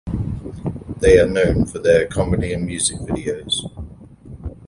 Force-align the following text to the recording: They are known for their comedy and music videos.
They 0.97 1.19
are 1.19 1.27
known 1.29 1.67
for 1.67 1.77
their 1.77 2.07
comedy 2.07 2.51
and 2.53 2.65
music 2.65 2.97
videos. 3.01 3.53